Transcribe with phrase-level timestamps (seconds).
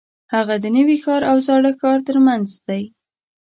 [0.33, 2.83] هغه د نوي ښار او زاړه ښار ترمنځ دی.